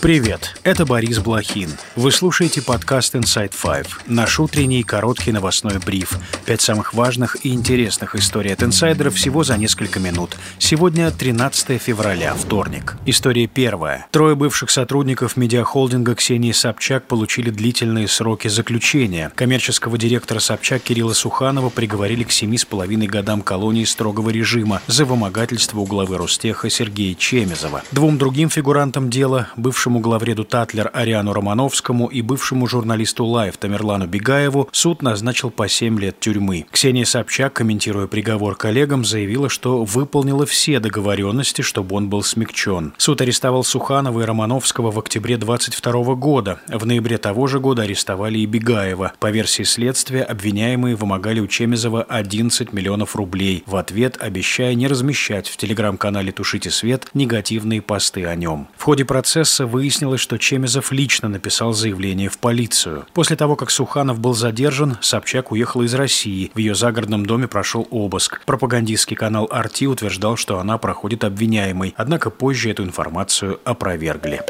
[0.00, 1.68] Привет, это Борис Блохин.
[1.94, 6.18] Вы слушаете подкаст Inside Five, наш утренний короткий новостной бриф.
[6.46, 10.38] Пять самых важных и интересных историй от инсайдеров всего за несколько минут.
[10.58, 12.96] Сегодня 13 февраля, вторник.
[13.04, 14.06] История первая.
[14.10, 19.30] Трое бывших сотрудников медиахолдинга Ксении Собчак получили длительные сроки заключения.
[19.34, 25.04] Коммерческого директора Собчак Кирилла Суханова приговорили к семи с половиной годам колонии строгого режима за
[25.04, 27.82] вымогательство у главы Ростеха Сергея Чемезова.
[27.92, 34.06] Двум другим фигурантам дела, бывшим бывшему главреду Татлер Ариану Романовскому и бывшему журналисту Лайв Тамерлану
[34.06, 36.66] Бегаеву суд назначил по 7 лет тюрьмы.
[36.70, 42.92] Ксения Собчак, комментируя приговор коллегам, заявила, что выполнила все договоренности, чтобы он был смягчен.
[42.98, 46.60] Суд арестовал Суханова и Романовского в октябре 22 года.
[46.68, 49.14] В ноябре того же года арестовали и Бегаева.
[49.18, 55.48] По версии следствия, обвиняемые вымогали у Чемезова 11 миллионов рублей, в ответ обещая не размещать
[55.48, 58.68] в телеграм-канале «Тушите свет» негативные посты о нем.
[58.76, 63.06] В ходе процесса вы выяснилось, что Чемезов лично написал заявление в полицию.
[63.14, 66.50] После того, как Суханов был задержан, Собчак уехала из России.
[66.54, 68.42] В ее загородном доме прошел обыск.
[68.44, 74.42] Пропагандистский канал «Арти» утверждал, что она проходит обвиняемой, однако позже эту информацию опровергли.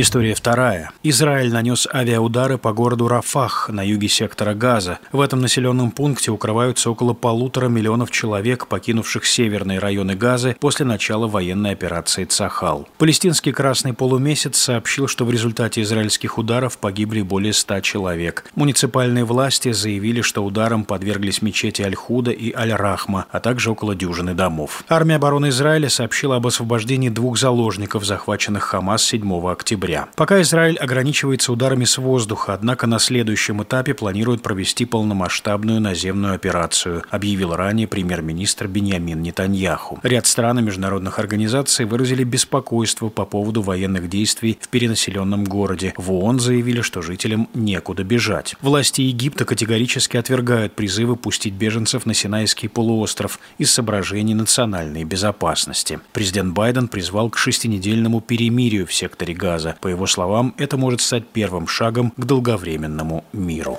[0.00, 0.92] История вторая.
[1.02, 5.00] Израиль нанес авиаудары по городу Рафах на юге сектора Газа.
[5.10, 11.26] В этом населенном пункте укрываются около полутора миллионов человек, покинувших северные районы Газы после начала
[11.26, 12.88] военной операции «Цахал».
[12.96, 18.44] Палестинский Красный Полумесяц сообщил, что в результате израильских ударов погибли более ста человек.
[18.54, 24.84] Муниципальные власти заявили, что ударом подверглись мечети Аль-Худа и Аль-Рахма, а также около дюжины домов.
[24.88, 30.08] Армия обороны Израиля сообщила об освобождении двух заложников, захваченных Хамас 7 октября октября.
[30.16, 37.02] Пока Израиль ограничивается ударами с воздуха, однако на следующем этапе планирует провести полномасштабную наземную операцию,
[37.10, 39.98] объявил ранее премьер-министр Беньямин Нетаньяху.
[40.02, 45.94] Ряд стран и международных организаций выразили беспокойство по поводу военных действий в перенаселенном городе.
[45.96, 48.56] В ООН заявили, что жителям некуда бежать.
[48.60, 56.00] Власти Египта категорически отвергают призывы пустить беженцев на Синайский полуостров из соображений национальной безопасности.
[56.12, 59.77] Президент Байден призвал к шестинедельному перемирию в секторе Газа.
[59.80, 63.78] По его словам, это может стать первым шагом к долговременному миру.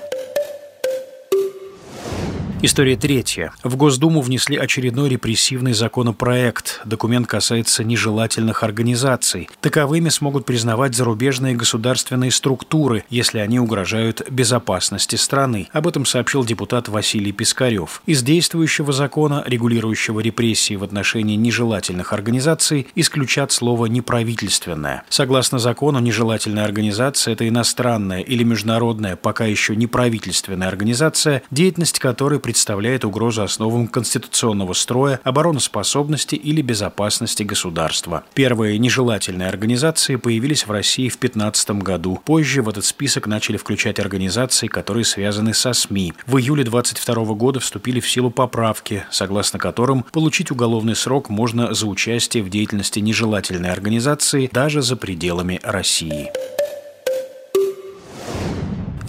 [2.62, 3.54] История третья.
[3.64, 6.82] В Госдуму внесли очередной репрессивный законопроект.
[6.84, 9.48] Документ касается нежелательных организаций.
[9.62, 15.68] Таковыми смогут признавать зарубежные государственные структуры, если они угрожают безопасности страны.
[15.72, 18.02] Об этом сообщил депутат Василий Пискарев.
[18.04, 25.04] Из действующего закона, регулирующего репрессии в отношении нежелательных организаций, исключат слово «неправительственное».
[25.08, 33.04] Согласно закону, нежелательная организация– это иностранная или международная, пока еще неправительственная организация, деятельность которой представляет
[33.04, 38.24] угрозу основам конституционного строя, обороноспособности или безопасности государства.
[38.34, 42.20] Первые нежелательные организации появились в России в 2015 году.
[42.24, 46.12] Позже в этот список начали включать организации, которые связаны со СМИ.
[46.26, 51.86] В июле 2022 года вступили в силу поправки, согласно которым получить уголовный срок можно за
[51.86, 56.28] участие в деятельности нежелательной организации даже за пределами России.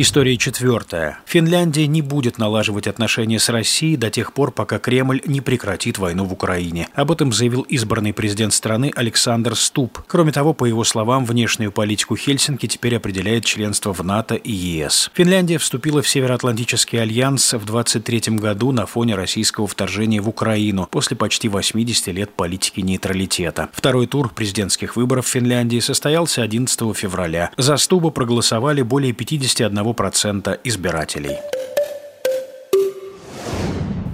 [0.04, 1.20] История четвертая.
[1.28, 6.26] Финляндия не будет налаживать отношения с Россией до тех пор, пока Кремль не прекратит войну
[6.26, 6.88] в Украине.
[6.96, 10.00] Об этом заявил избранный президент страны Александр Ступ.
[10.08, 15.12] Кроме того, по его словам, внешнюю политику Хельсинки теперь определяет членство в НАТО и ЕС.
[15.14, 21.16] Финляндия вступила в Североатлантический альянс в 23 году на фоне российского вторжения в Украину после
[21.16, 23.70] почти 80 лет политики нейтралитета.
[23.72, 27.52] Второй тур президентских выборов в Финляндии состоялся 11 февраля.
[27.56, 31.61] За Стуба проголосовали более 51 1% избирателей.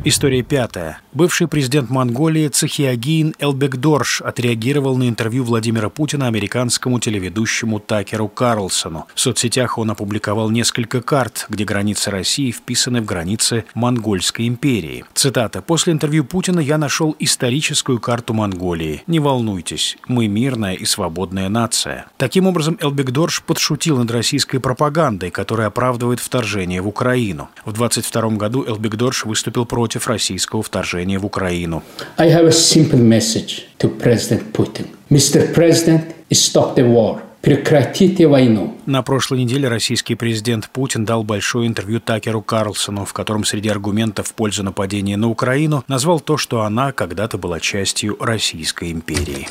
[0.09, 1.01] История пятая.
[1.11, 9.07] Бывший президент Монголии Цехиагин Элбекдорш отреагировал на интервью Владимира Путина американскому телеведущему Такеру Карлсону.
[9.13, 15.03] В соцсетях он опубликовал несколько карт, где границы России вписаны в границы Монгольской империи.
[15.13, 15.61] Цитата.
[15.61, 19.03] «После интервью Путина я нашел историческую карту Монголии.
[19.07, 22.05] Не волнуйтесь, мы мирная и свободная нация».
[22.15, 27.49] Таким образом, Элбекдорш подшутил над российской пропагандой, которая оправдывает вторжение в Украину.
[27.65, 31.83] В 22 году Элбекдорш выступил против против российского вторжения в Украину.
[32.17, 34.87] I have a simple message to President Putin.
[35.09, 35.53] Mr.
[35.53, 37.21] President, stop the war.
[37.41, 38.75] Прекратите войну.
[38.85, 44.27] На прошлой неделе российский президент Путин дал большое интервью Такеру Карлсону, в котором среди аргументов
[44.27, 49.47] в пользу нападения на Украину назвал то, что она когда-то была частью Российской империи.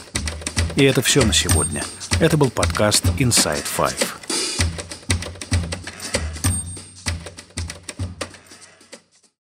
[0.77, 1.83] И это все на сегодня.
[2.21, 4.26] Это был подкаст Inside Five.